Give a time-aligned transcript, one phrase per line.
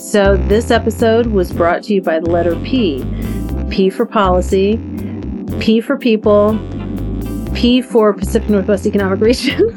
[0.00, 3.04] So, this episode was brought to you by the letter P
[3.68, 4.78] P for policy,
[5.60, 6.58] P for people,
[7.54, 9.60] P for Pacific Northwest Economic Region.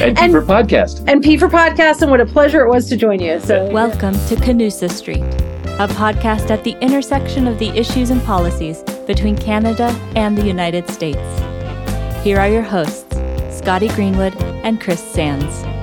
[0.00, 1.04] and P for podcast.
[1.06, 3.38] And P for podcast, and what a pleasure it was to join you.
[3.38, 8.82] So, welcome to Canusa Street, a podcast at the intersection of the issues and policies
[9.06, 9.86] between Canada
[10.16, 11.20] and the United States.
[12.24, 13.16] Here are your hosts,
[13.56, 14.34] Scotty Greenwood
[14.64, 15.77] and Chris Sands.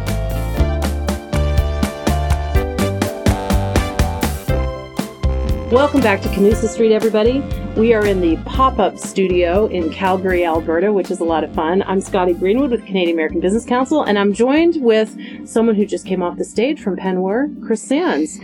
[5.71, 7.39] Welcome back to Canusa Street, everybody.
[7.75, 11.51] We are in the pop up studio in Calgary, Alberta, which is a lot of
[11.55, 11.81] fun.
[11.87, 16.05] I'm Scotty Greenwood with Canadian American Business Council, and I'm joined with someone who just
[16.05, 18.39] came off the stage from PNWER, Chris Sands.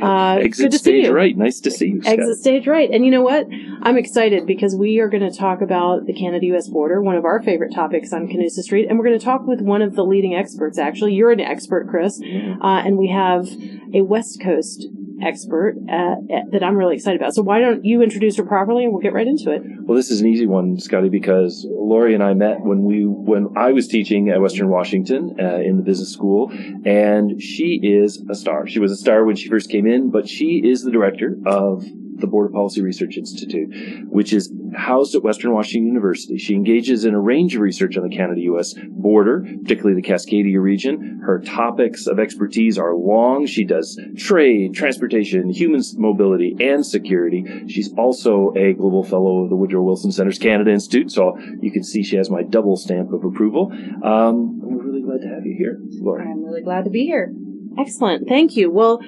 [0.00, 1.36] Uh, Exit stage right.
[1.36, 2.02] Nice to see you.
[2.02, 2.12] Scott.
[2.12, 2.88] Exit stage right.
[2.88, 3.48] And you know what?
[3.82, 7.24] I'm excited because we are going to talk about the Canada US border, one of
[7.24, 8.86] our favorite topics on Canusa Street.
[8.88, 11.14] And we're going to talk with one of the leading experts, actually.
[11.14, 12.20] You're an expert, Chris.
[12.22, 13.48] Uh, and we have
[13.92, 14.86] a West Coast
[15.22, 16.16] expert uh,
[16.52, 17.34] that I'm really excited about.
[17.34, 19.62] So why don't you introduce her properly and we'll get right into it.
[19.82, 23.48] Well, this is an easy one, Scotty, because Laurie and I met when we when
[23.56, 26.50] I was teaching at Western Washington uh, in the business school,
[26.84, 28.66] and she is a star.
[28.66, 31.84] She was a star when she first came in, but she is the director of
[32.20, 33.68] the Border Policy Research Institute,
[34.08, 36.38] which is housed at Western Washington University.
[36.38, 40.60] She engages in a range of research on the Canada US border, particularly the Cascadia
[40.60, 41.20] region.
[41.24, 43.46] Her topics of expertise are long.
[43.46, 47.44] She does trade, transportation, human mobility, and security.
[47.68, 51.82] She's also a global fellow of the Woodrow Wilson Center's Canada Institute, so you can
[51.82, 53.72] see she has my double stamp of approval.
[54.04, 56.24] Um, we're really glad to have you here, Laura.
[56.28, 57.32] I'm really glad to be here.
[57.78, 58.28] Excellent.
[58.28, 58.70] Thank you.
[58.70, 59.00] Well,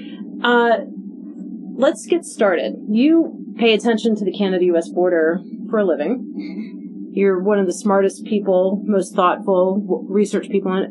[0.43, 0.79] uh,
[1.75, 2.75] let's get started.
[2.89, 7.11] You pay attention to the Canada US border for a living.
[7.13, 10.91] You're one of the smartest people, most thoughtful research people on it.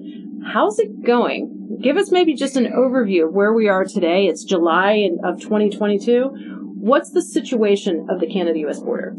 [0.54, 1.80] How's it going?
[1.82, 4.28] Give us maybe just an overview of where we are today.
[4.28, 6.76] It's July of 2022.
[6.80, 9.16] What's the situation of the Canada US border?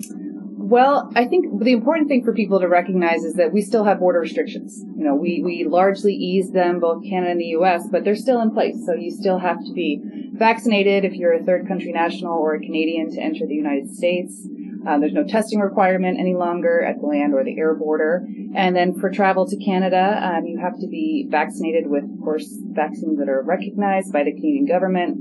[0.73, 3.99] Well, I think the important thing for people to recognize is that we still have
[3.99, 4.83] border restrictions.
[4.97, 8.41] You know, we, we largely eased them, both Canada and the US, but they're still
[8.41, 8.77] in place.
[8.87, 10.01] So you still have to be
[10.33, 14.49] vaccinated if you're a third country national or a Canadian to enter the United States.
[14.89, 18.27] Um, there's no testing requirement any longer at the land or the air border.
[18.57, 22.49] And then for travel to Canada, um, you have to be vaccinated with, of course,
[22.71, 25.19] vaccines that are recognized by the Canadian government.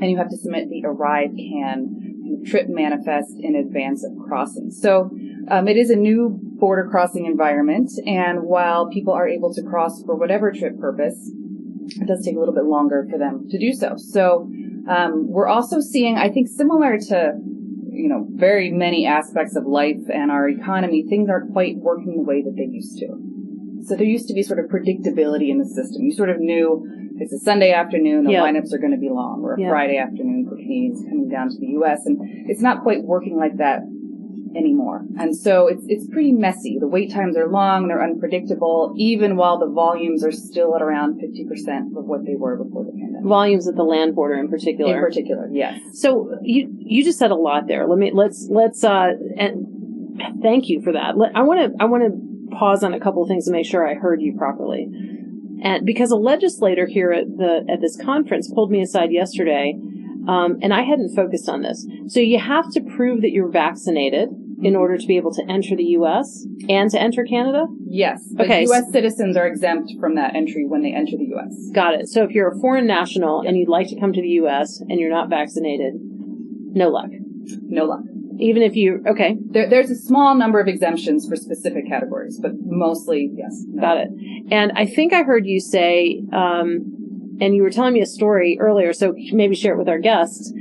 [0.00, 2.09] And you have to submit the ArriveCAN
[2.44, 4.70] trip manifest in advance of crossing.
[4.70, 5.10] So
[5.50, 7.90] um, it is a new border crossing environment.
[8.06, 11.30] And while people are able to cross for whatever trip purpose,
[11.86, 13.94] it does take a little bit longer for them to do so.
[13.96, 14.48] So
[14.88, 17.32] um, we're also seeing, I think, similar to
[17.92, 22.22] you know very many aspects of life and our economy, things aren't quite working the
[22.22, 23.08] way that they used to.
[23.84, 26.02] So there used to be sort of predictability in the system.
[26.02, 26.86] You sort of knew
[27.20, 28.44] it's a Sunday afternoon, the yep.
[28.44, 29.70] lineups are going to be long, or a yep.
[29.70, 32.06] Friday afternoon Canadians coming down to the U.S.
[32.06, 33.80] And it's not quite working like that
[34.56, 35.02] anymore.
[35.18, 36.78] And so it's it's pretty messy.
[36.78, 41.20] The wait times are long, they're unpredictable, even while the volumes are still at around
[41.20, 43.24] 50% of what they were before the pandemic.
[43.24, 44.96] Volumes at the land border in particular.
[44.96, 45.78] In particular, yes.
[45.92, 47.86] So you you just said a lot there.
[47.86, 49.66] Let me let's let's uh and
[50.42, 51.14] thank you for that.
[51.34, 53.86] I want to I want to pause on a couple of things to make sure
[53.86, 54.88] I heard you properly.
[55.62, 59.74] And because a legislator here at the at this conference pulled me aside yesterday
[60.28, 61.86] um, and I hadn't focused on this.
[62.08, 64.28] So you have to prove that you're vaccinated
[64.62, 66.46] in order to be able to enter the U.S.
[66.68, 67.66] and to enter Canada?
[67.86, 68.22] Yes.
[68.38, 68.62] okay.
[68.64, 68.92] U.S.
[68.92, 71.70] citizens are exempt from that entry when they enter the U.S.
[71.74, 72.08] Got it.
[72.08, 74.80] So if you're a foreign national and you'd like to come to the U.S.
[74.80, 77.10] and you're not vaccinated, no luck.
[77.62, 78.00] No luck.
[78.38, 79.36] Even if you, okay.
[79.50, 83.64] There, there's a small number of exemptions for specific categories, but mostly, yes.
[83.66, 83.82] No.
[83.82, 84.08] Got it.
[84.50, 86.99] And I think I heard you say, um,
[87.40, 90.52] and you were telling me a story earlier, so maybe share it with our guests.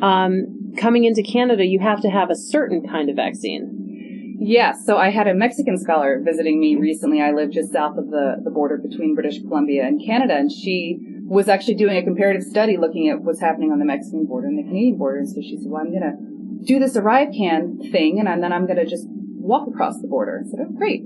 [0.00, 4.36] Um, coming into Canada, you have to have a certain kind of vaccine.
[4.40, 4.86] Yes.
[4.86, 7.20] So I had a Mexican scholar visiting me recently.
[7.20, 11.00] I live just south of the, the border between British Columbia and Canada, and she
[11.24, 14.56] was actually doing a comparative study looking at what's happening on the Mexican border and
[14.56, 15.18] the Canadian border.
[15.18, 18.66] And so she said, well, I'm going to do this ArriveCAN thing, and then I'm
[18.66, 20.42] going to just walk across the border.
[20.46, 21.02] I said, oh, great.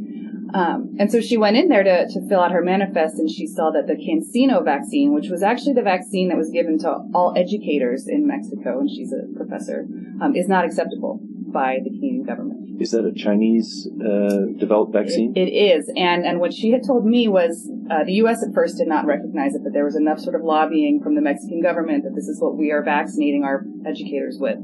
[0.55, 3.47] Um, and so she went in there to, to fill out her manifest and she
[3.47, 7.33] saw that the CanSino vaccine, which was actually the vaccine that was given to all
[7.37, 9.87] educators in Mexico, and she's a professor,
[10.21, 11.21] um, is not acceptable
[11.53, 12.81] by the Canadian government.
[12.81, 15.33] Is that a Chinese uh, developed vaccine?
[15.37, 15.91] it, it is.
[15.97, 18.43] And, and what she had told me was uh, the U.S.
[18.43, 21.21] at first did not recognize it, but there was enough sort of lobbying from the
[21.21, 24.57] Mexican government that this is what we are vaccinating our educators with,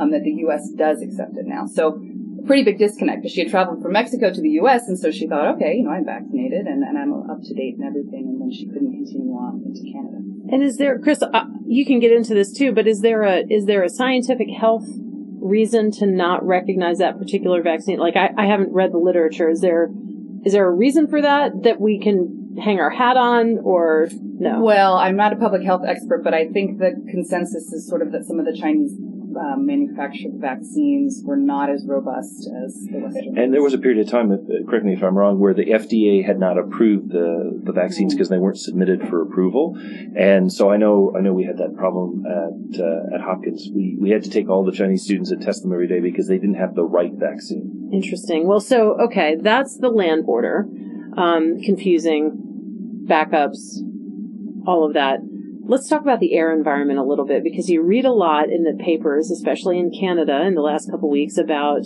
[0.00, 0.70] um, that the U.S.
[0.76, 1.66] does accept it now.
[1.66, 2.00] So
[2.46, 4.88] pretty big disconnect because she had traveled from Mexico to the U.S.
[4.88, 7.76] and so she thought, okay, you know, I'm vaccinated and, and I'm up to date
[7.76, 10.18] and everything, and then she couldn't continue on into Canada.
[10.50, 11.22] And is there, Chris?
[11.22, 14.48] Uh, you can get into this too, but is there a is there a scientific
[14.48, 14.86] health
[15.40, 17.98] reason to not recognize that particular vaccine?
[17.98, 19.50] Like, I, I haven't read the literature.
[19.50, 19.90] Is there
[20.44, 24.62] is there a reason for that that we can hang our hat on, or no?
[24.62, 28.12] Well, I'm not a public health expert, but I think the consensus is sort of
[28.12, 28.94] that some of the Chinese
[29.36, 33.38] um, manufactured vaccines were not as robust as the Western.
[33.38, 34.36] And there was a period of time, uh,
[34.68, 38.28] correct me if I'm wrong, where the FDA had not approved the, the vaccines because
[38.28, 39.76] they weren't submitted for approval.
[40.16, 43.68] And so I know I know we had that problem at uh, at Hopkins.
[43.72, 46.28] We we had to take all the Chinese students and test them every day because
[46.28, 47.90] they didn't have the right vaccine.
[47.92, 48.46] Interesting.
[48.46, 50.66] Well, so okay, that's the land border.
[51.16, 53.78] Um, confusing backups,
[54.66, 55.20] all of that.
[55.68, 58.62] Let's talk about the air environment a little bit because you read a lot in
[58.62, 61.82] the papers, especially in Canada in the last couple weeks, about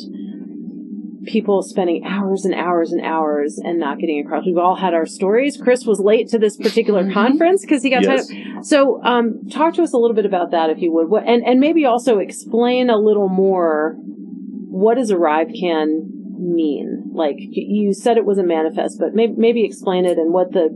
[1.24, 4.44] people spending hours and hours and hours and not getting across.
[4.46, 5.56] We've all had our stories.
[5.56, 7.12] Chris was late to this particular Mm-hmm.
[7.12, 8.30] conference because he got Yes.
[8.62, 11.44] So, um, talk to us a little bit about that, if you would, what, and
[11.44, 13.96] and maybe also explain a little more.
[14.02, 17.10] What does arrive can mean?
[17.12, 20.68] Like you said, it was a manifest, but maybe maybe explain it and what the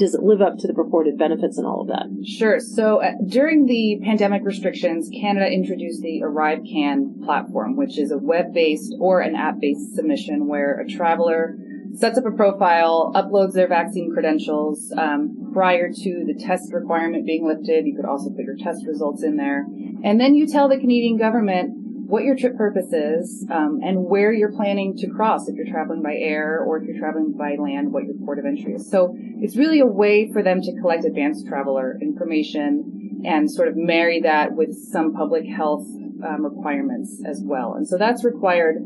[0.00, 2.06] does it live up to the purported benefits and all of that?
[2.26, 2.58] Sure.
[2.58, 8.94] So uh, during the pandemic restrictions, Canada introduced the ArriveCan platform, which is a web-based
[8.98, 11.56] or an app-based submission where a traveler
[11.94, 17.46] sets up a profile, uploads their vaccine credentials um, prior to the test requirement being
[17.46, 17.84] lifted.
[17.84, 19.66] You could also put your test results in there,
[20.02, 21.79] and then you tell the Canadian government
[22.10, 26.02] what your trip purpose is um, and where you're planning to cross if you're traveling
[26.02, 28.90] by air or if you're traveling by land, what your port of entry is.
[28.90, 33.76] So it's really a way for them to collect advanced traveler information and sort of
[33.76, 35.86] marry that with some public health
[36.26, 37.74] um, requirements as well.
[37.74, 38.76] And so that's required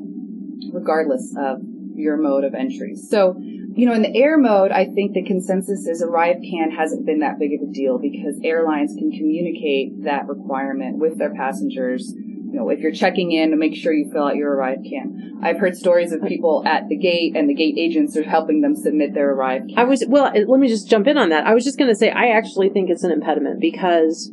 [0.72, 1.60] regardless of
[1.94, 2.94] your mode of entry.
[2.94, 7.20] So, you know, in the air mode, I think the consensus is ArriveCan hasn't been
[7.20, 12.12] that big of a deal because airlines can communicate that requirement with their passengers.
[12.54, 15.40] You know, if you're checking in, to make sure you fill out your arrive can.
[15.42, 18.76] I've heard stories of people at the gate and the gate agents are helping them
[18.76, 19.76] submit their ArriveCan.
[19.76, 20.30] I was well.
[20.32, 21.48] Let me just jump in on that.
[21.48, 24.30] I was just going to say I actually think it's an impediment because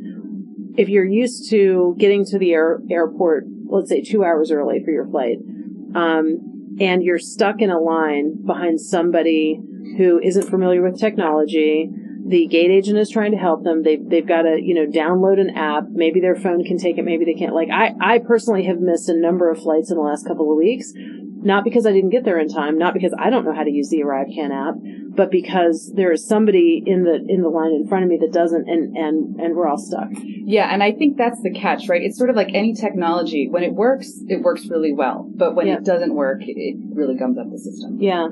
[0.78, 4.92] if you're used to getting to the air, airport, let's say two hours early for
[4.92, 5.38] your flight,
[5.96, 9.60] um, and you're stuck in a line behind somebody
[9.98, 11.90] who isn't familiar with technology,
[12.32, 13.84] the gate agent is trying to help them.
[13.84, 15.84] They've they've got to you know download an app.
[15.90, 17.04] Maybe their phone can take it.
[17.04, 17.54] Maybe they can't.
[17.54, 20.58] Like I I personally have missed a number of flights in the last couple of
[20.58, 20.94] weeks.
[21.44, 23.72] Not because I didn't get there in time, not because I don't know how to
[23.72, 24.76] use the ArriveCan app,
[25.16, 28.32] but because there is somebody in the in the line in front of me that
[28.32, 30.10] doesn't, and and and we're all stuck.
[30.14, 32.02] Yeah, and I think that's the catch, right?
[32.04, 33.48] It's sort of like any technology.
[33.50, 35.28] When it works, it works really well.
[35.36, 35.78] But when Yeah.
[35.78, 37.98] it doesn't work, it really gums up the system.
[38.00, 38.28] Yeah.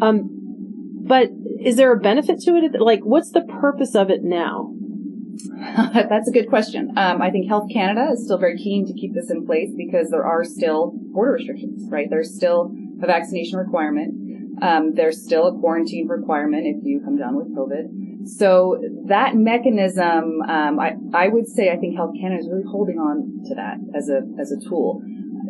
[0.00, 0.30] Um,
[1.06, 1.28] but
[1.66, 2.80] is there a benefit to it?
[2.80, 4.72] Like, what's the purpose of it now?
[5.92, 6.96] That's a good question.
[6.96, 10.10] Um, I think Health Canada is still very keen to keep this in place because
[10.10, 12.06] there are still border restrictions, right?
[12.08, 12.72] There's still
[13.02, 14.62] a vaccination requirement.
[14.62, 18.28] Um, there's still a quarantine requirement if you come down with COVID.
[18.28, 22.98] So that mechanism, um, I, I would say I think Health Canada is really holding
[22.98, 25.02] on to that as a, as a tool.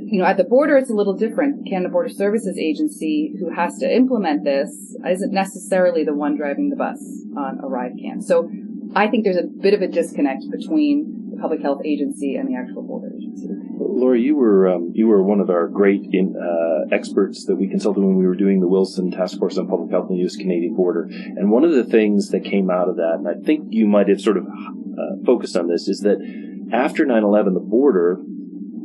[0.09, 1.69] You know, at the border, it's a little different.
[1.69, 6.77] Canada Border Services Agency, who has to implement this, isn't necessarily the one driving the
[6.77, 7.01] bus
[7.37, 8.23] on Arrive ArriveCan.
[8.23, 8.49] So
[8.95, 12.55] I think there's a bit of a disconnect between the public health agency and the
[12.57, 13.49] actual border agency.
[13.79, 17.67] Laura, you were um, you were one of our great in, uh, experts that we
[17.69, 20.37] consulted when we were doing the Wilson Task Force on Public Health and the U.S.
[20.37, 21.09] Canadian border.
[21.11, 24.09] And one of the things that came out of that, and I think you might
[24.09, 26.19] have sort of uh, focused on this, is that
[26.73, 28.21] after 9/11, the border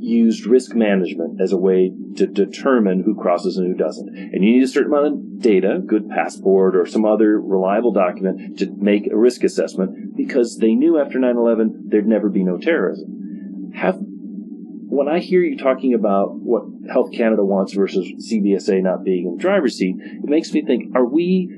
[0.01, 4.09] used risk management as a way to determine who crosses and who doesn't.
[4.09, 8.57] And you need a certain amount of data, good passport or some other reliable document
[8.59, 13.71] to make a risk assessment because they knew after 9/11 there'd never be no terrorism.
[13.75, 19.25] Have when I hear you talking about what Health Canada wants versus CBSA not being
[19.25, 21.49] in the driver's seat, it makes me think: Are we?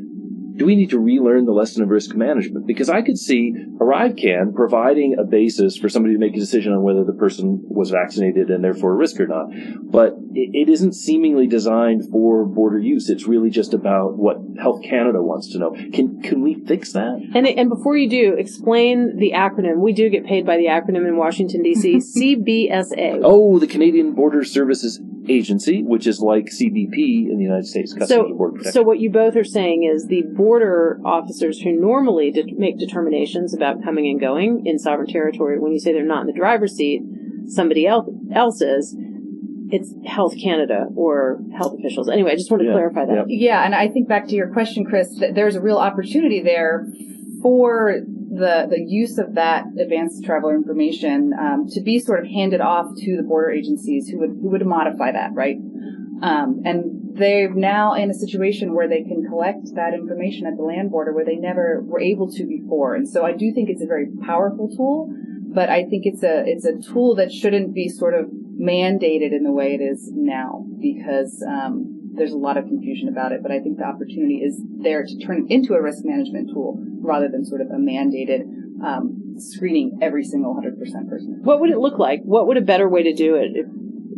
[0.56, 2.68] Do we need to relearn the lesson of risk management?
[2.68, 6.84] Because I could see ArriveCan providing a basis for somebody to make a decision on
[6.84, 9.48] whether the person was vaccinated and therefore a risk or not.
[9.82, 13.10] But it, isn't seemingly designed for border use.
[13.10, 15.72] It's really just about what Health Canada wants to know.
[15.72, 17.22] Can can we fix that?
[17.36, 19.78] And and before you do, explain the acronym.
[19.78, 21.98] We do get paid by the acronym in Washington D.C.
[22.68, 23.22] CBSA.
[23.24, 25.00] Oh, the Canadian Border Services
[25.30, 28.72] Agency, which is like CBP in the United States, Customs and Border So, Protection.
[28.74, 33.54] so what you both are saying is the border officers who normally de- make determinations
[33.54, 36.76] about coming and going in sovereign territory, when you say they're not in the driver's
[36.76, 37.02] seat,
[37.48, 38.96] somebody else, else is,
[39.70, 42.10] it's Health Canada or health officials.
[42.10, 43.26] Anyway, I just want to Yeah, clarify that.
[43.28, 46.86] Yeah, and I think back to your question, Chris, that there's a real opportunity there
[47.42, 47.96] for
[48.36, 52.88] the, the use of that advanced traveler information um, to be sort of handed off
[52.98, 55.58] to the border agencies who would who would modify that, right?
[56.22, 60.64] Um, and they're now in a situation where they can collect that information at the
[60.64, 62.96] land border where they never were able to before.
[62.96, 65.14] And so I do think it's a very powerful tool,
[65.54, 68.28] but I think it's a it's a tool that shouldn't be sort of
[68.60, 73.32] mandated in the way it is now because um, there's a lot of confusion about
[73.32, 73.42] it.
[73.42, 76.78] But I think the opportunity is there to turn it into a risk management tool
[77.02, 78.42] rather than sort of a mandated
[78.84, 80.78] um, screening every single 100%
[81.10, 81.40] person.
[81.44, 82.22] What would it look like?
[82.24, 83.52] What would a better way to do it?
[83.56, 83.66] If,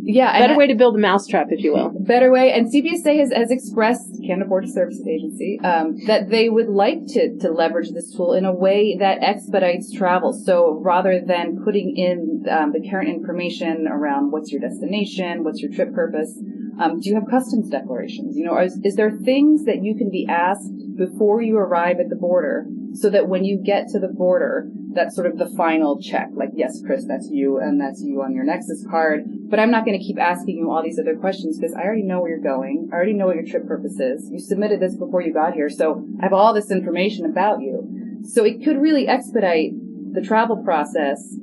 [0.02, 1.90] Yeah, better way to build a mousetrap, if you will.
[2.00, 2.52] better way.
[2.52, 7.38] And CBSA has, has expressed, Canada Border Services Agency, um, that they would like to,
[7.38, 10.32] to leverage this tool in a way that expedites travel.
[10.32, 15.72] So rather than putting in um, the current information around what's your destination, what's your
[15.72, 16.38] trip purpose,
[16.80, 18.36] um, do you have customs declarations?
[18.36, 22.08] You know, is, is there things that you can be asked before you arrive at
[22.08, 26.00] the border so that when you get to the border, that's sort of the final
[26.00, 26.28] check.
[26.32, 29.24] Like, yes, Chris, that's you, and that's you on your Nexus card.
[29.48, 32.02] But I'm not going to keep asking you all these other questions because I already
[32.02, 32.88] know where you're going.
[32.92, 34.30] I already know what your trip purpose is.
[34.30, 38.22] You submitted this before you got here, so I have all this information about you.
[38.24, 39.72] So it could really expedite
[40.12, 41.36] the travel process,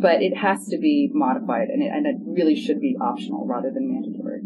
[0.00, 3.70] but it has to be modified, and it, and it really should be optional rather
[3.70, 3.99] than mandatory.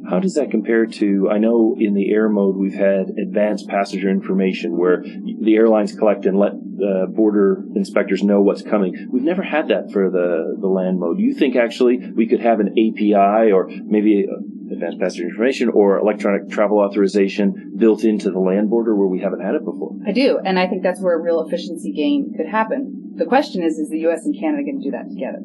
[0.09, 1.29] How does that compare to?
[1.31, 6.27] I know in the air mode we've had advanced passenger information where the airlines collect
[6.27, 9.09] and let uh, border inspectors know what's coming.
[9.11, 11.19] We've never had that for the the land mode.
[11.19, 14.27] Do you think actually we could have an API or maybe
[14.71, 19.41] advanced passenger information or electronic travel authorization built into the land border where we haven't
[19.41, 19.93] had it before?
[20.07, 23.15] I do, and I think that's where a real efficiency gain could happen.
[23.17, 24.25] The question is, is the U.S.
[24.25, 25.39] and Canada going to do that together?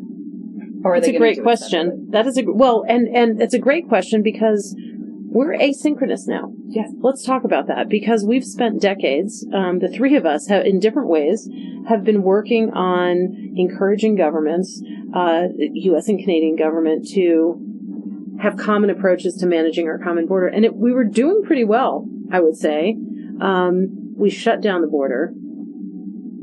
[0.83, 2.07] Or That's a great question.
[2.11, 4.75] That is a well, and and it's a great question because
[5.31, 6.51] we're asynchronous now.
[6.69, 6.91] Yes.
[7.01, 9.45] Let's talk about that because we've spent decades.
[9.53, 11.47] Um, the three of us have, in different ways,
[11.87, 14.81] have been working on encouraging governments,
[15.13, 16.07] uh, U.S.
[16.07, 17.59] and Canadian government, to
[18.41, 22.07] have common approaches to managing our common border, and it, we were doing pretty well,
[22.31, 22.95] I would say.
[23.41, 25.33] Um, we shut down the border.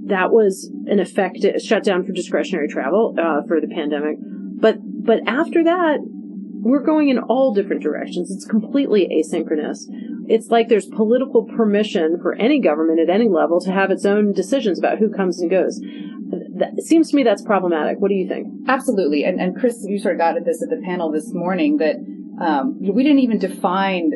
[0.07, 4.17] That was an effective shutdown for discretionary travel uh, for the pandemic.
[4.21, 5.99] But but after that,
[6.67, 8.31] we're going in all different directions.
[8.31, 9.85] It's completely asynchronous.
[10.29, 14.33] It's like there's political permission for any government at any level to have its own
[14.33, 15.81] decisions about who comes and goes.
[16.59, 18.01] That, it seems to me that's problematic.
[18.01, 18.49] What do you think?
[18.67, 19.25] Absolutely.
[19.25, 21.97] And, and Chris, you sort of got at this at the panel this morning that
[22.45, 24.11] um, we didn't even define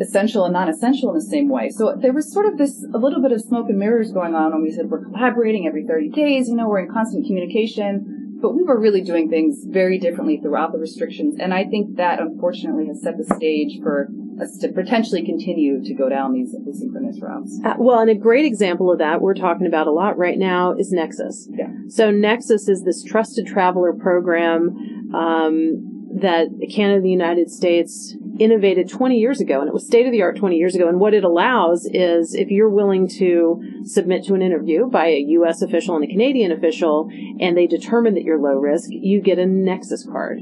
[0.00, 1.70] essential and non-essential in the same way.
[1.70, 4.52] So there was sort of this, a little bit of smoke and mirrors going on
[4.52, 8.54] when we said we're collaborating every 30 days, you know, we're in constant communication, but
[8.54, 11.36] we were really doing things very differently throughout the restrictions.
[11.38, 14.08] And I think that unfortunately has set the stage for
[14.40, 17.60] us to potentially continue to go down these asynchronous routes.
[17.64, 20.74] Uh, well, and a great example of that we're talking about a lot right now
[20.76, 21.48] is Nexus.
[21.52, 21.68] Yeah.
[21.88, 28.88] So Nexus is this trusted traveler program um, that Canada and the United States innovated
[28.88, 30.88] 20 years ago, and it was state of the art 20 years ago.
[30.88, 35.24] And what it allows is if you're willing to submit to an interview by a
[35.28, 35.62] U.S.
[35.62, 37.08] official and a Canadian official,
[37.40, 40.40] and they determine that you're low risk, you get a Nexus card.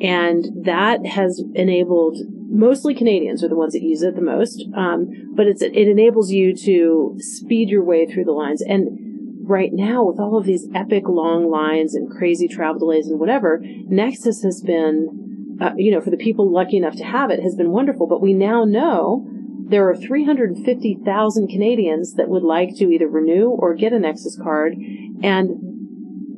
[0.00, 2.18] And that has enabled
[2.54, 4.64] mostly Canadians are the ones that use it the most.
[4.76, 8.62] Um, but it enables you to speed your way through the lines.
[8.62, 9.04] And
[9.48, 13.60] right now, with all of these epic long lines and crazy travel delays and whatever,
[13.62, 15.23] Nexus has been,
[15.60, 18.06] uh, you know, for the people lucky enough to have it, has been wonderful.
[18.06, 19.26] But we now know
[19.68, 24.74] there are 350,000 Canadians that would like to either renew or get a Nexus card,
[25.22, 25.74] and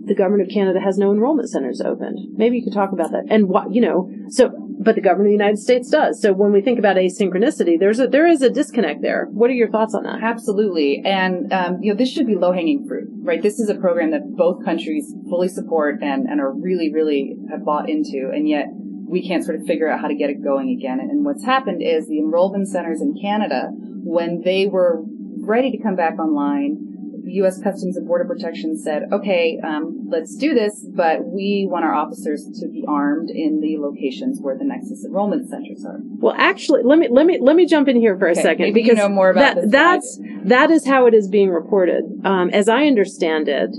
[0.06, 2.18] the government of Canada has no enrollment centers opened.
[2.36, 3.24] Maybe you could talk about that.
[3.28, 6.22] And what, you know, so, but the government of the United States does.
[6.22, 9.26] So when we think about asynchronicity, there's a, there is a disconnect there.
[9.32, 10.22] What are your thoughts on that?
[10.22, 11.02] Absolutely.
[11.04, 13.42] And, um, you know, this should be low hanging fruit, right?
[13.42, 17.64] This is a program that both countries fully support and, and are really, really have
[17.64, 18.30] bought into.
[18.32, 18.66] And yet
[19.08, 21.00] we can't sort of figure out how to get it going again.
[21.00, 25.02] And what's happened is the enrollment centers in Canada, when they were
[25.38, 26.86] ready to come back online,
[27.28, 27.60] U.S.
[27.62, 32.48] Customs and Border Protection said, okay, um, let's do this, but we want our officers
[32.60, 35.98] to be armed in the locations where the Nexus enrollment centers are.
[36.18, 38.80] Well, actually, let me let me let me jump in here for a second maybe
[38.80, 42.04] you because know more about that, that's that is how it is being reported.
[42.24, 43.70] Um, as I understand it,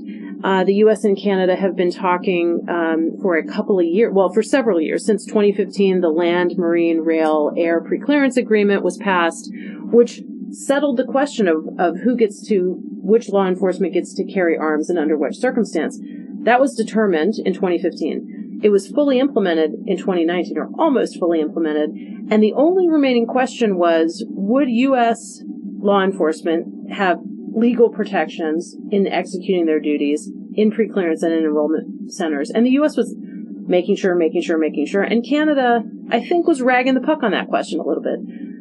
[0.44, 1.04] uh, the U.S.
[1.04, 5.06] and Canada have been talking um, for a couple of years, well, for several years
[5.06, 6.02] since 2015.
[6.02, 9.50] The Land, Marine, Rail, Air Preclearance Agreement was passed,
[9.92, 14.56] which settled the question of, of who gets to, which law enforcement gets to carry
[14.58, 16.00] arms and under which circumstance.
[16.44, 18.60] That was determined in 2015.
[18.64, 21.92] It was fully implemented in 2019, or almost fully implemented.
[22.30, 25.44] And the only remaining question was, would U.S.
[25.80, 27.20] law enforcement have
[27.58, 32.50] legal protections in executing their duties in preclearance and in enrollment centers.
[32.50, 32.96] And the U.S.
[32.96, 35.02] was making sure, making sure, making sure.
[35.02, 38.20] And Canada, I think, was ragging the puck on that question a little bit.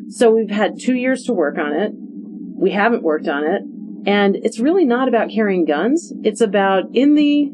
[0.09, 1.93] So we've had two years to work on it.
[1.95, 3.63] We haven't worked on it.
[4.09, 6.13] And it's really not about carrying guns.
[6.23, 7.51] It's about in the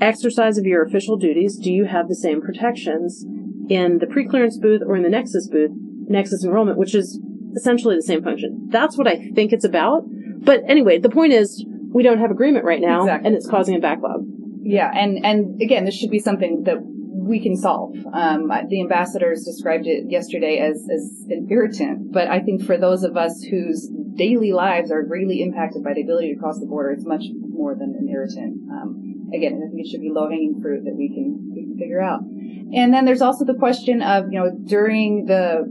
[0.00, 3.24] exercise of your official duties, do you have the same protections
[3.68, 5.72] in the preclearance booth or in the Nexus booth,
[6.08, 7.20] Nexus enrollment, which is
[7.56, 8.68] essentially the same function.
[8.70, 10.04] That's what I think it's about.
[10.44, 13.26] But anyway, the point is we don't have agreement right now Exactly.
[13.26, 14.24] and it's causing a backlog.
[14.62, 17.94] Yeah, and and again, this should be something that we can solve.
[18.12, 23.02] Um, the ambassadors described it yesterday as as an irritant, but I think for those
[23.04, 26.90] of us whose daily lives are greatly impacted by the ability to cross the border,
[26.90, 28.58] it's much more than an irritant.
[28.70, 31.76] Um, again, I think it should be low hanging fruit that we can we can
[31.78, 32.20] figure out.
[32.20, 35.64] And then there's also the question of you know during the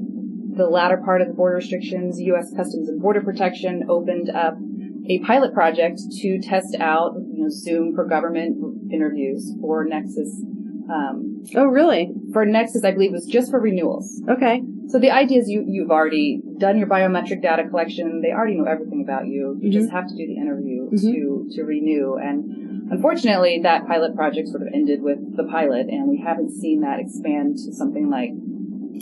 [0.58, 2.52] the latter part of the border restrictions, U.S.
[2.56, 4.56] Customs and Border Protection opened up
[5.10, 10.34] a pilot project to test out you know, Zoom for government interviews for Nexus.
[10.90, 12.12] Um, Oh, really?
[12.34, 14.22] for Nexus, I believe, it was just for renewals.
[14.30, 14.62] Okay.
[14.88, 18.22] So the idea is you, you've already done your biometric data collection.
[18.22, 19.58] They already know everything about you.
[19.62, 21.02] You just have to do the interview Mhm.
[21.02, 22.16] to, to renew.
[22.16, 26.82] And unfortunately, that pilot project sort of ended with the pilot, and we haven't seen
[26.82, 28.32] that expand to something like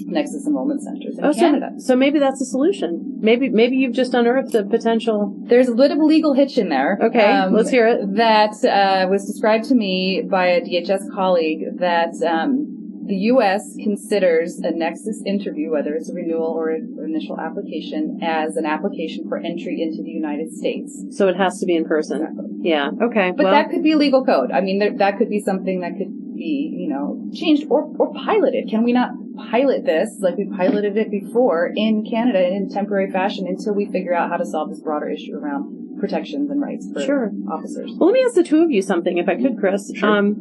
[0.05, 1.69] Nexus enrollment centers in Oh, so, Canada.
[1.77, 3.17] so maybe that's a solution.
[3.21, 5.35] Maybe maybe you've just unearthed a potential.
[5.45, 6.97] There's a little legal hitch in there.
[7.01, 8.15] um, Okay, let's hear it.
[8.15, 12.71] That uh, was described to me by a DHS colleague that um,
[13.07, 13.75] the U.S.
[13.83, 19.29] considers a Nexus interview, whether it's a renewal or an initial application, as an application
[19.29, 21.03] for entry into the United States.
[21.11, 22.21] So it has to be in person.
[22.21, 22.45] Exactly.
[22.61, 22.89] Yeah.
[23.03, 23.31] Okay.
[23.37, 24.51] But well, that could be a legal code.
[24.51, 28.13] I mean, there, that could be something that could be, you know, changed or, or
[28.13, 28.69] piloted.
[28.69, 29.09] Can we not
[29.51, 34.13] pilot this like we piloted it before in Canada in temporary fashion until we figure
[34.13, 37.31] out how to solve this broader issue around protections and rights for Sure.
[37.51, 37.91] officers?
[37.97, 39.91] Well, let me ask the two of you something, if I could, Chris.
[39.95, 40.09] Sure.
[40.09, 40.35] Um,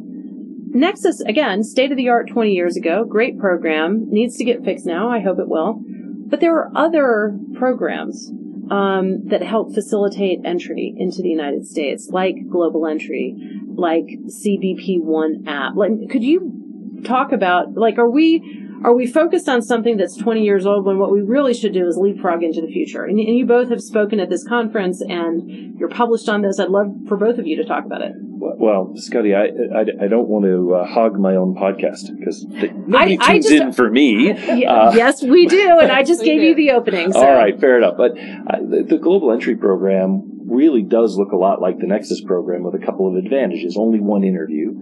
[0.73, 4.85] Nexus, again, state of the art 20 years ago, great program, needs to get fixed
[4.85, 5.09] now.
[5.09, 5.81] I hope it will.
[6.27, 8.29] But there are other programs
[8.69, 13.35] um, that help facilitate entry into the United States, like Global Entry,
[13.77, 15.75] like CBP One app.
[15.75, 20.43] Like, could you talk about, like, are we are we focused on something that's 20
[20.43, 23.03] years old when what we really should do is leapfrog into the future?
[23.03, 26.59] And, and you both have spoken at this conference and you're published on this.
[26.59, 28.11] I'd love for both of you to talk about it.
[28.17, 33.17] Well, Scotty, I, I, I don't want to uh, hog my own podcast because nobody
[33.19, 34.27] I tunes just- in for me.
[34.33, 35.79] Yeah, Uh, yes, we do.
[35.79, 36.47] And I just gave do.
[36.47, 37.11] you the opening.
[37.11, 37.19] So.
[37.25, 37.95] All right, fair enough.
[37.97, 42.21] But uh, the, the global entry program really does look a lot like the Nexus
[42.21, 43.77] program with a couple of advantages.
[43.77, 44.73] Only one interview,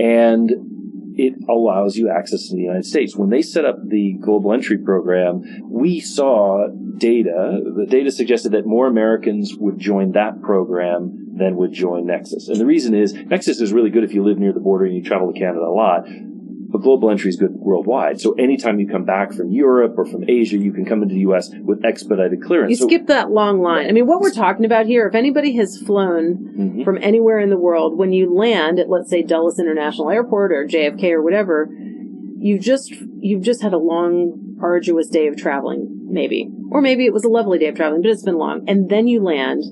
[0.00, 0.50] and
[1.14, 3.16] it allows you access to the United States.
[3.16, 7.60] When they set up the global entry program, we saw data.
[7.76, 12.48] The data suggested that more Americans would join that program than would join Nexus.
[12.48, 14.94] And the reason is Nexus is really good if you live near the border and
[14.94, 16.06] you travel to Canada a lot.
[16.72, 18.18] But global entry is good worldwide.
[18.18, 21.20] So anytime you come back from Europe or from Asia, you can come into the
[21.20, 21.50] U.S.
[21.62, 22.70] with expedited clearance.
[22.70, 23.88] You So- skipped that long line.
[23.88, 26.84] I mean, what we're talking about here, if anybody has flown Mhm.
[26.84, 30.66] from anywhere in the world, when you land at, let's say, Dulles International Airport or
[30.66, 31.68] JFK or whatever,
[32.38, 36.48] you just, you've just had a long, arduous day of traveling, maybe.
[36.70, 38.62] Or maybe it was a lovely day of traveling, but it's been long.
[38.66, 39.62] And then you land,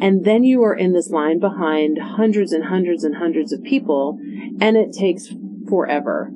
[0.00, 4.18] and then you are in this line behind hundreds and hundreds and hundreds of people,
[4.60, 5.32] and it takes
[5.72, 6.30] forever.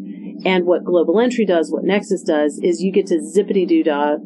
[0.47, 4.17] And what Global Entry does, what Nexus does, is you get to zippity doo dah,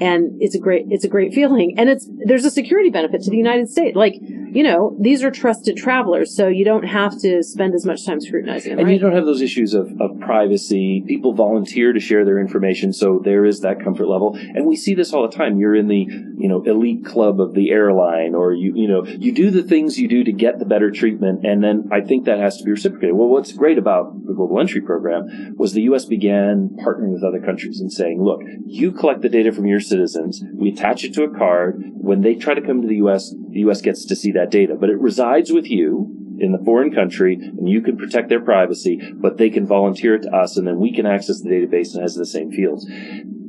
[0.00, 1.78] and it's a great, it's a great feeling.
[1.78, 3.94] And it's, there's a security benefit to the United States.
[3.96, 4.14] Like,
[4.52, 8.20] you know, these are trusted travelers, so you don't have to spend as much time
[8.20, 8.94] scrutinizing them, And right?
[8.94, 11.02] you don't have those issues of, of privacy.
[11.06, 14.36] People volunteer to share their information, so there is that comfort level.
[14.36, 15.58] And we see this all the time.
[15.58, 16.06] You're in the,
[16.38, 19.98] you know, elite club of the airline, or you, you know, you do the things
[19.98, 22.70] you do to get the better treatment, and then I think that has to be
[22.70, 23.14] reciprocated.
[23.14, 26.04] Well, what's great about the Global Entry Program was the U.S.
[26.04, 30.42] began partnering with other countries and saying, look, you collect the data from your citizens,
[30.54, 31.82] we attach it to a card.
[31.94, 33.80] When they try to come to the U.S., the U.S.
[33.80, 37.68] gets to see that data, but it resides with you in the foreign country and
[37.68, 40.92] you can protect their privacy, but they can volunteer it to us and then we
[40.94, 42.86] can access the database and has the same fields.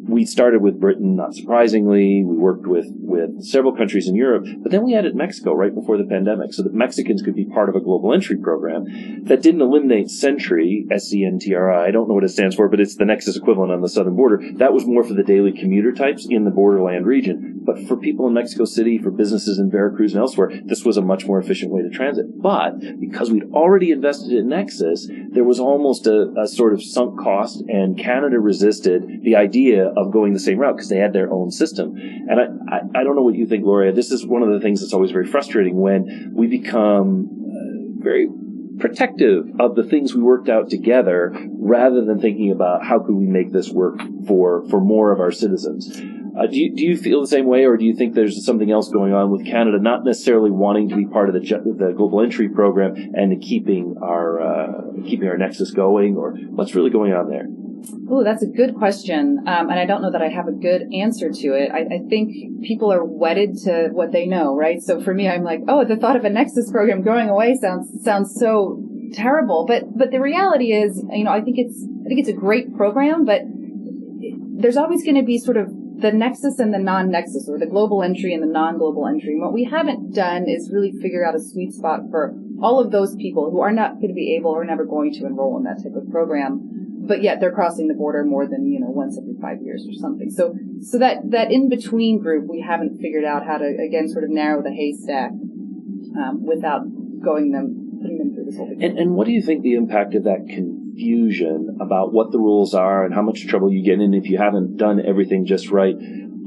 [0.08, 2.24] We started with Britain, not surprisingly.
[2.24, 5.98] We worked with, with several countries in Europe, but then we added Mexico right before
[5.98, 8.86] the pandemic so that Mexicans could be part of a global entry program
[9.26, 11.88] that didn't eliminate SENTRI, S-E-N-T-R-I.
[11.88, 14.16] I don't know what it stands for, but it's the Nexus equivalent on the southern
[14.16, 14.42] border.
[14.54, 17.47] That was more for the daily commuter types in the borderland region.
[17.68, 21.02] But for people in Mexico City, for businesses in Veracruz and elsewhere, this was a
[21.02, 22.26] much more efficient way to transit.
[22.42, 27.20] But because we'd already invested in Nexus, there was almost a, a sort of sunk
[27.20, 31.30] cost, and Canada resisted the idea of going the same route because they had their
[31.30, 31.94] own system.
[31.98, 33.92] And I, I, I don't know what you think, Gloria.
[33.92, 38.30] This is one of the things that's always very frustrating when we become uh, very
[38.80, 43.26] protective of the things we worked out together rather than thinking about how could we
[43.26, 46.00] make this work for, for more of our citizens.
[46.38, 48.72] Uh, do, you, do you feel the same way, or do you think there's something
[48.72, 52.22] else going on with Canada not necessarily wanting to be part of the, the global
[52.22, 57.30] entry program and keeping our uh, keeping our nexus going, or what's really going on
[57.30, 57.48] there?
[58.10, 60.84] Oh, that's a good question, um, and I don't know that I have a good
[60.94, 61.72] answer to it.
[61.72, 64.82] I, I, think people are wedded to what they know, right?
[64.82, 68.04] So for me, I'm like, oh, the thought of a Nexus program going away sounds
[68.04, 72.20] sounds so terrible, but but the reality is, you know, I think it's I think
[72.20, 73.42] it's a great program, but
[74.60, 78.04] there's always going to be sort of the nexus and the non-nexus, or the global
[78.04, 79.34] entry and the non-global entry.
[79.34, 82.92] And what we haven't done is really figure out a sweet spot for all of
[82.92, 85.64] those people who are not going to be able or never going to enroll in
[85.64, 86.62] that type of program,
[87.08, 89.94] but yet they're crossing the border more than you know once every five years or
[89.94, 90.30] something.
[90.30, 94.24] So, so that that in between group, we haven't figured out how to again sort
[94.24, 96.82] of narrow the haystack um, without
[97.24, 98.70] going them putting them through this whole.
[98.70, 102.40] And, and what do you think the impact of that can confusion about what the
[102.40, 105.70] rules are and how much trouble you get in if you haven't done everything just
[105.70, 105.96] right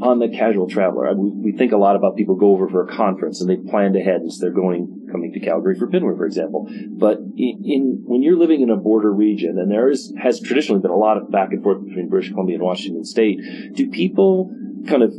[0.02, 1.14] on the casual traveler.
[1.14, 3.96] We, we think a lot about people go over for a conference and they've planned
[3.96, 6.68] ahead and so they're going coming to Calgary for PNWER, for example.
[6.88, 10.80] But in, in, when you're living in a border region, and there is has traditionally
[10.80, 13.40] been a lot of back and forth between British Columbia and Washington State,
[13.74, 14.50] do people
[14.86, 15.12] kind of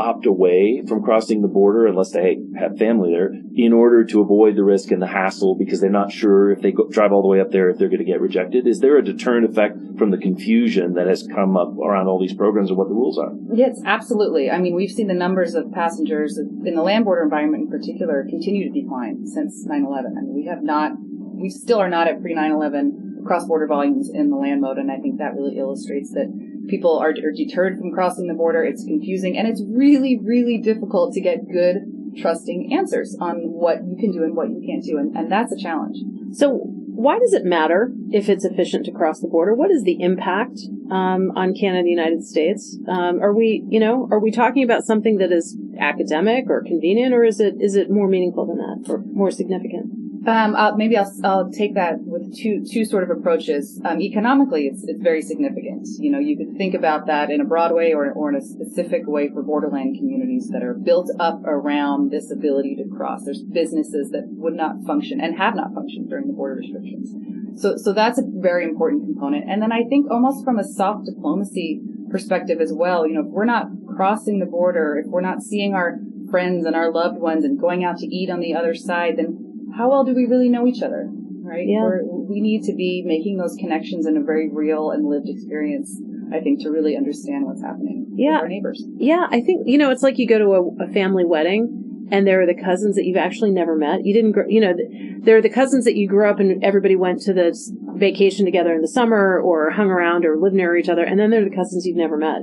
[0.00, 4.56] opt away from crossing the border unless they have family there in order to avoid
[4.56, 7.28] the risk and the hassle because they're not sure if they go, drive all the
[7.28, 8.66] way up there if they're going to get rejected?
[8.66, 12.34] Is there a deterrent effect from the confusion that has come up around all these
[12.34, 13.32] programs and what the rules are?
[13.52, 14.50] Yes, absolutely.
[14.50, 18.24] I mean, we've seen the numbers of passengers in the land border environment in particular
[18.28, 20.16] continue to decline since 9/11.
[20.16, 24.10] I mean, we have not, we still are not at pre 9/11 cross border volumes
[24.12, 26.28] in the land mode, and I think that really illustrates that
[26.70, 28.64] people are, are deterred from crossing the border.
[28.64, 31.76] It's confusing and it's really, really difficult to get good,
[32.16, 34.96] trusting answers on what you can do and what you can't do.
[34.98, 35.98] And, and that's a challenge.
[36.32, 39.54] So why does it matter if it's efficient to cross the border?
[39.54, 42.76] What is the impact um, on Canada, United States?
[42.88, 47.14] Um, are we, you know, are we talking about something that is academic or convenient,
[47.14, 49.92] or is it is it more meaningful than that, or more significant?
[50.26, 51.94] Um, uh, maybe I'll, I'll take that
[52.34, 53.80] two two sort of approaches.
[53.84, 55.86] Um, economically, it's it's very significant.
[55.98, 58.42] You know, you could think about that in a broad way or or in a
[58.42, 63.24] specific way for borderland communities that are built up around this ability to cross.
[63.24, 67.14] There's businesses that would not function and have not functioned during the border restrictions.
[67.60, 69.48] So so that's a very important component.
[69.48, 73.06] And then I think almost from a soft diplomacy perspective as well.
[73.06, 73.66] You know, if we're not
[73.96, 75.98] crossing the border, if we're not seeing our
[76.30, 79.72] friends and our loved ones and going out to eat on the other side, then
[79.76, 81.10] how well do we really know each other?
[81.50, 81.66] Right?
[81.66, 81.82] Yeah.
[81.82, 86.00] We're, we need to be making those connections in a very real and lived experience.
[86.32, 88.34] I think to really understand what's happening yeah.
[88.34, 88.84] with our neighbors.
[88.96, 92.26] Yeah, I think you know it's like you go to a, a family wedding and
[92.26, 94.04] there are the cousins that you've actually never met.
[94.04, 94.74] You didn't, you know,
[95.22, 97.56] there are the cousins that you grew up and everybody went to the
[97.96, 101.30] vacation together in the summer or hung around or lived near each other, and then
[101.30, 102.42] there are the cousins you've never met,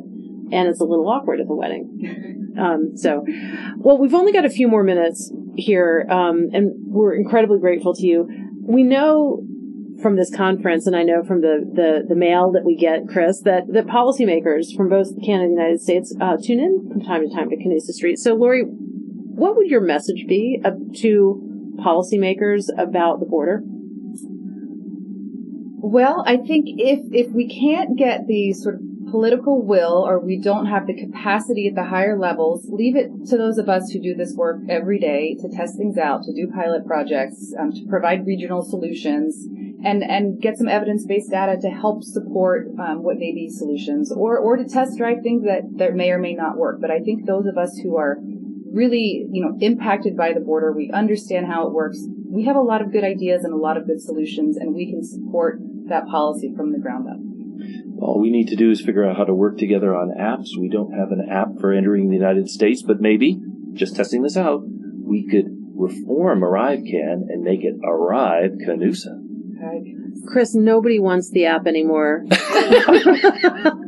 [0.51, 2.33] and it's a little awkward at the wedding.
[2.57, 3.23] Um, so,
[3.77, 8.03] well, we've only got a few more minutes here, um, and we're incredibly grateful to
[8.03, 8.27] you.
[8.67, 9.43] We know
[10.01, 13.41] from this conference, and I know from the, the, the mail that we get, Chris,
[13.41, 17.27] that, that policymakers from both Canada and the United States uh, tune in from time
[17.27, 18.19] to time to Canusa Street.
[18.19, 20.61] So, Laurie, what would your message be
[20.97, 23.61] to policymakers about the border?
[25.79, 30.37] Well, I think if if we can't get the sort of political will or we
[30.37, 33.99] don't have the capacity at the higher levels, leave it to those of us who
[33.99, 37.85] do this work every day to test things out, to do pilot projects, um, to
[37.87, 39.47] provide regional solutions,
[39.83, 44.37] and, and get some evidence-based data to help support um, what may be solutions, or,
[44.37, 46.81] or to test drive things that, that may or may not work.
[46.81, 48.17] But I think those of us who are
[48.71, 51.99] really, you know, impacted by the border, we understand how it works.
[52.29, 54.89] We have a lot of good ideas and a lot of good solutions, and we
[54.89, 57.36] can support that policy from the ground up.
[57.99, 60.57] All we need to do is figure out how to work together on apps.
[60.59, 63.39] We don't have an app for entering the United States, but maybe,
[63.73, 69.23] just testing this out, we could reform ArriveCan and make it Arrive Canusa.
[70.27, 72.23] Chris, nobody wants the app anymore.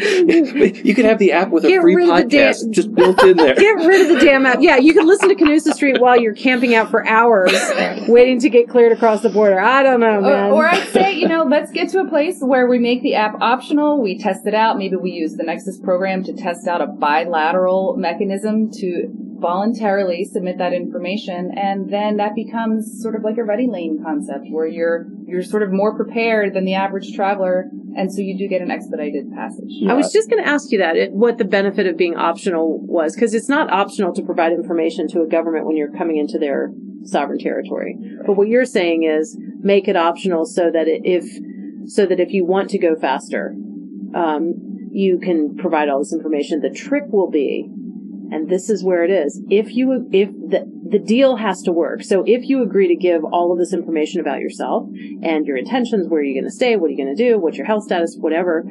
[0.84, 3.22] you could have the app with a free rid of the damn- podcast just built
[3.22, 3.54] in there.
[3.60, 4.58] Get rid of the damn app.
[4.60, 7.52] Yeah, you can listen to Canusa Street while you're camping out for hours,
[8.08, 9.60] waiting to get cleared across the border.
[9.60, 10.50] I don't know, man.
[10.50, 13.14] Or, or I'd say, you know, let's get to a place where we make the
[13.14, 14.00] app optional.
[14.02, 14.78] We test it out.
[14.78, 20.58] Maybe we use the Nexus program to test out a bilateral mechanism to voluntarily submit
[20.58, 25.06] that information, and then that becomes sort of like a ready lane concept where you're
[25.26, 28.70] you're sort of more prepared than the average traveler, and so you do get an
[28.70, 29.70] expedited passage.
[29.88, 32.78] I was just going to ask you that, it, what the benefit of being optional
[32.80, 36.38] was, because it's not optional to provide information to a government when you're coming into
[36.38, 36.70] their
[37.04, 37.96] sovereign territory.
[38.26, 41.24] But what you're saying is make it optional so that it, if
[41.90, 43.54] so that if you want to go faster,
[44.14, 44.54] um,
[44.92, 46.60] you can provide all this information.
[46.60, 47.70] The trick will be,
[48.32, 52.02] and this is where it is, if you if the the deal has to work.
[52.02, 54.88] So if you agree to give all of this information about yourself
[55.22, 57.38] and your intentions, where are you going to stay, what are you going to do,
[57.38, 58.64] what's your health status, whatever,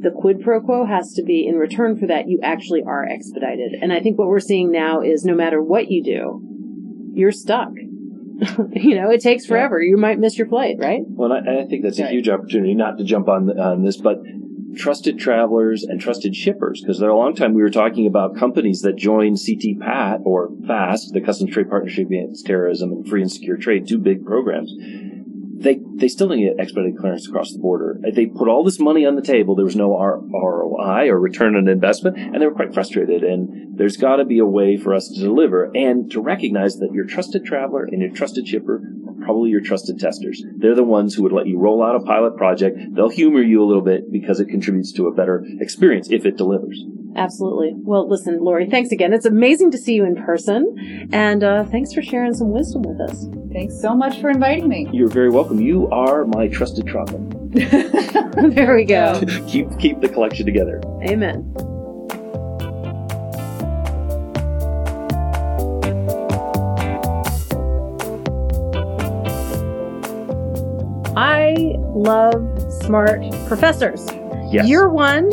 [0.00, 3.72] the quid pro quo has to be in return for that you actually are expedited.
[3.80, 6.42] And I think what we're seeing now is no matter what you do,
[7.14, 7.70] you're stuck.
[8.72, 9.80] you know, it takes forever.
[9.80, 11.00] You might miss your flight, right?
[11.06, 12.12] Well, and I, I think that's a Right.
[12.12, 14.18] huge opportunity, not to jump on on this, but
[14.76, 16.80] trusted travelers and trusted shippers.
[16.80, 21.12] Because there a long time we were talking about companies that joined C-TPAT or FAST,
[21.12, 24.72] the Customs Trade Partnership Against Terrorism and Free and Secure Trade, two big programs.
[25.58, 27.98] They they still didn't get expedited clearance across the border.
[28.14, 29.54] They put all this money on the table.
[29.54, 33.24] There was no R- ROI or return on investment, and they were quite frustrated.
[33.24, 36.92] And there's got to be a way for us to deliver and to recognize that
[36.92, 38.82] your trusted traveler and your trusted shipper
[39.26, 40.42] probably your trusted testers.
[40.56, 42.78] They're the ones who would let you roll out a pilot project.
[42.92, 46.36] They'll humor you a little bit because it contributes to a better experience if it
[46.36, 46.80] delivers.
[47.16, 47.72] Absolutely.
[47.74, 49.12] Well, listen, Laurie, thanks again.
[49.12, 51.08] It's amazing to see you in person.
[51.12, 53.26] And uh, thanks for sharing some wisdom with us.
[53.52, 54.88] Thanks so much for inviting me.
[54.92, 55.60] You're very welcome.
[55.60, 57.18] You are my trusted traveler.
[58.50, 59.20] there we go.
[59.48, 60.80] keep keep the collection together.
[61.02, 61.75] Amen.
[71.16, 74.06] I love smart professors.
[74.52, 75.32] Yes, You're one,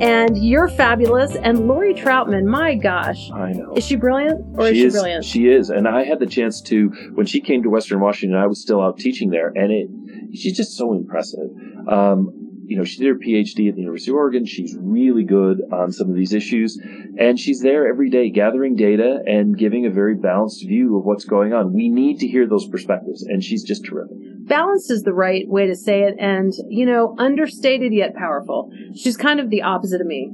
[0.00, 1.36] and you're fabulous.
[1.36, 3.74] And Laurie Trautman, my gosh, I know.
[3.76, 5.24] is she brilliant or is she she is, brilliant?
[5.24, 8.38] She is, and I had the chance to when she came to Western Washington.
[8.38, 9.88] I was still out teaching there, and it
[10.34, 11.50] she's just so impressive.
[11.88, 12.30] Um,
[12.72, 14.46] you know, she did her PhD at the University of Oregon.
[14.46, 16.80] She's really good on some of these issues,
[17.18, 21.26] and she's there every day gathering data and giving a very balanced view of what's
[21.26, 21.74] going on.
[21.74, 24.16] We need to hear those perspectives, and she's just terrific.
[24.48, 28.70] Balanced is the right way to say it, and you know, understated yet powerful.
[28.96, 30.32] She's kind of the opposite of me.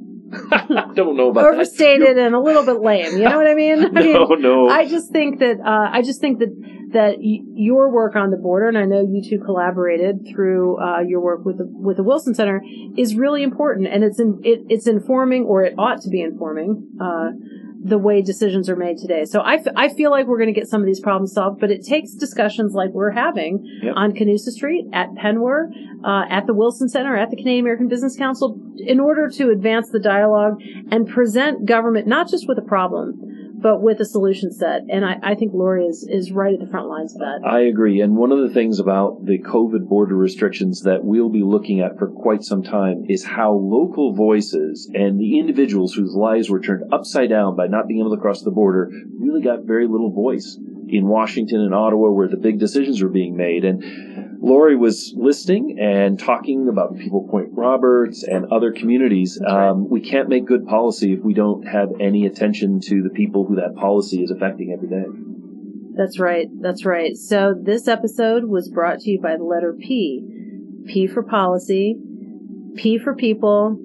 [0.52, 3.16] I don't know about Overstated and a little bit lame.
[3.16, 3.84] You know what I mean?
[3.84, 4.68] I mean, No, no.
[4.80, 6.50] I just think that uh, I just think that
[6.92, 11.00] that y- your work on the border, and I know you two collaborated through uh,
[11.00, 12.62] your work with the with the Wilson Center,
[12.96, 16.88] is really important, and it's in, it, it's informing, or it ought to be informing.
[17.00, 17.30] Uh,
[17.80, 19.24] the way decisions are made today.
[19.24, 21.60] So I, f- I feel like we're going to get some of these problems solved,
[21.60, 23.94] but it takes discussions like we're having Yep.
[23.96, 25.68] on Canusa Street, at PNWER,
[26.04, 29.90] uh, at the Wilson Center, at the Canadian American Business Council, in order to advance
[29.90, 33.14] the dialogue and present government not just with a problem,
[33.60, 34.82] but with a solution set.
[34.88, 37.40] And I, I think Laurie is, is right at the front lines of that.
[37.44, 38.00] I agree.
[38.00, 41.98] And one of the things about the COVID border restrictions that we'll be looking at
[41.98, 46.92] for quite some time is how local voices and the individuals whose lives were turned
[46.92, 50.58] upside down by not being able to cross the border really got very little voice
[50.88, 53.64] in Washington and Ottawa where the big decisions were being made.
[53.64, 53.82] And
[54.40, 59.38] Laurie was listening and talking about People Point Roberts and other communities.
[59.42, 59.68] right.
[59.68, 63.44] Um, we can't make good policy if we don't have any attention to the people
[63.44, 65.06] who that policy is affecting every day.
[65.96, 66.46] That's right.
[66.60, 67.16] That's right.
[67.16, 70.24] So this episode was brought to you by the letter P.
[70.86, 71.96] P for policy,
[72.76, 73.76] P for people,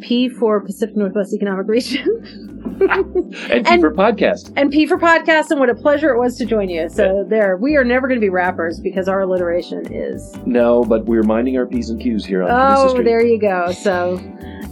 [0.00, 2.46] P for Pacific Northwest Economic Region.
[2.90, 4.52] And, And- for podcast.
[4.56, 6.88] And P for podcast, and what a pleasure it was to join you.
[6.88, 10.34] So there, we are never going to be rappers because our alliteration is.
[10.46, 13.72] No, but we're minding our P's and Q's here on Oh, there you go.
[13.72, 14.20] So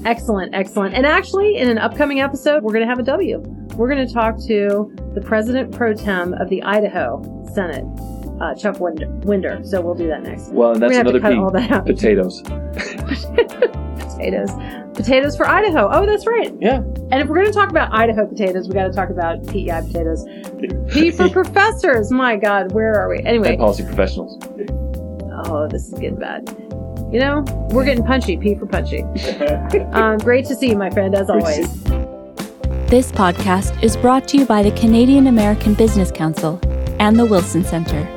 [0.04, 0.94] excellent, excellent.
[0.94, 3.42] And actually, in an upcoming episode, we're going to have a W.
[3.74, 7.22] We're going to talk to the president pro tem of the Idaho
[7.54, 7.84] Senate,
[8.40, 9.06] uh, Chuck Winder.
[9.24, 9.60] Winder.
[9.64, 10.48] So we'll do that next.
[10.50, 11.38] Well, and We're that's gonna have to another cut P.
[11.38, 11.86] all that out.
[11.86, 12.42] Potatoes.
[14.16, 14.50] Potatoes,
[14.94, 15.90] potatoes for Idaho.
[15.92, 16.50] Oh, that's right.
[16.58, 16.76] Yeah.
[16.78, 19.82] And if we're going to talk about Idaho potatoes, we got to talk about PEI
[19.86, 20.24] potatoes.
[20.90, 22.10] P for professors.
[22.10, 23.18] My God, where are we?
[23.24, 24.38] Anyway, And policy professionals.
[25.44, 26.48] Oh, this is getting bad.
[27.12, 28.38] You know, we're getting punchy.
[28.38, 29.02] P for punchy.
[29.92, 31.84] um, great to see you, my friend, as Great always.
[32.88, 36.58] This podcast is brought to you by the Canadian American Business Council
[36.98, 38.15] and the Wilson Center.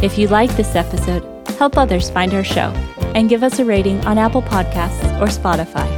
[0.00, 1.24] If you like this episode,
[1.58, 2.70] help others find our show
[3.16, 5.97] and give us a rating on Apple Podcasts or Spotify.